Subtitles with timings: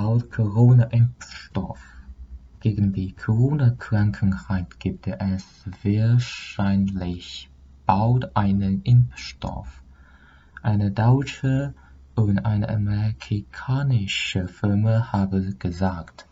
[0.00, 1.80] bald Corona-Impfstoff.
[2.60, 5.44] Gegen die Corona-Krankheit gibt es
[5.82, 7.50] wahrscheinlich
[7.84, 9.82] bald einen Impfstoff.
[10.62, 11.74] Eine deutsche
[12.14, 16.28] und eine amerikanische Firma haben gesagt,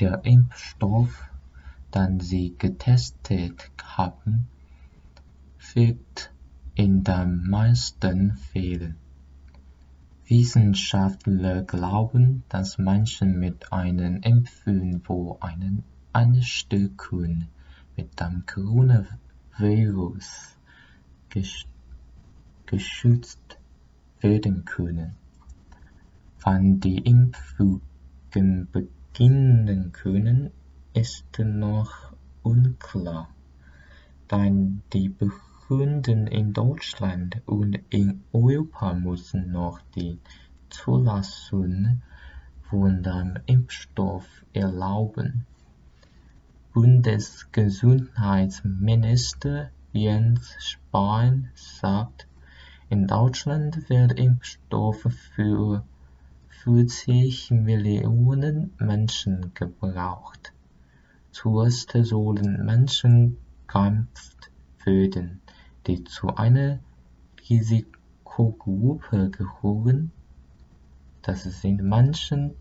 [0.00, 1.28] der Impfstoff,
[1.94, 4.46] den sie getestet haben,
[5.74, 6.32] wirkt
[6.74, 8.96] in den meisten Fällen.
[10.30, 15.82] Wissenschaftler glauben, dass Menschen mit einer Impfung vor einer
[16.12, 17.48] Ansteckung
[17.96, 20.56] mit dem Coronavirus
[22.64, 23.58] geschützt
[24.20, 25.16] werden können.
[26.42, 27.80] Wann die Impfungen
[28.30, 30.50] beginnen können,
[30.94, 32.12] ist noch
[32.44, 33.28] unklar,
[34.30, 40.18] denn die Behörden in Deutschland und in Europa müssen noch die
[40.68, 42.02] Zulassung
[42.68, 45.46] von dem Impfstoff erlauben.
[46.74, 52.26] Bundesgesundheitsminister Jens Spahn sagt,
[52.88, 55.06] in Deutschland wird Impfstoff
[55.36, 55.84] für
[56.64, 60.52] 40 Millionen Menschen gebraucht.
[61.30, 63.36] Zuerst sollen Menschen
[63.68, 64.50] geimpft
[64.84, 65.40] werden,
[65.86, 66.78] die zu einer
[67.48, 70.12] Risikogruppe gehören.
[71.22, 72.52] Das sind Menschen,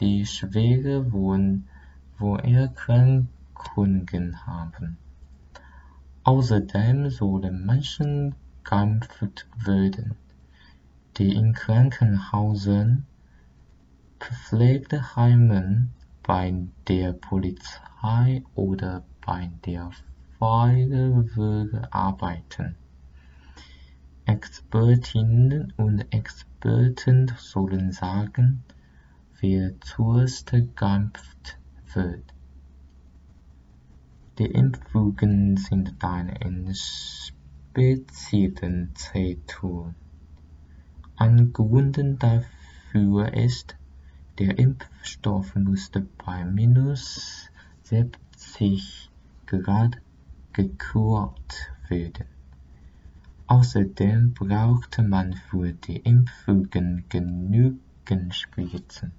[0.00, 1.06] die schwere
[2.18, 4.98] Vorerkrankungen haben.
[6.24, 10.16] Außerdem sollen Menschen geimpft werden,
[11.16, 13.06] die in Krankenhäusern,
[14.18, 15.92] Pflegeheimen,
[16.26, 16.52] bei
[16.88, 19.92] der Polizei oder bei der
[20.38, 22.76] Feuerwehr arbeiten.
[24.26, 28.62] Expertinnen und Experten sollen sagen,
[29.40, 31.58] wer zuerst geimpft
[31.94, 32.34] wird.
[34.38, 39.94] Die Impfungen sind eine speziellen Zeitung.
[41.16, 43.76] Ein Grund dafür ist,
[44.38, 47.50] der Impfstoff musste bei minus
[47.84, 49.10] siebzig
[49.46, 49.96] Grad
[50.56, 52.24] gekühlt werden.
[53.46, 59.12] Außerdem brauchte man für die Impfungen genügend Spritzen.